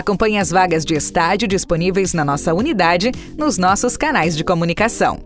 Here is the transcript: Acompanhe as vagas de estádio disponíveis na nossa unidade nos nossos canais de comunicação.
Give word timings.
Acompanhe 0.00 0.38
as 0.38 0.50
vagas 0.50 0.82
de 0.82 0.94
estádio 0.94 1.46
disponíveis 1.46 2.14
na 2.14 2.24
nossa 2.24 2.54
unidade 2.54 3.12
nos 3.36 3.58
nossos 3.58 3.98
canais 3.98 4.34
de 4.34 4.42
comunicação. 4.42 5.20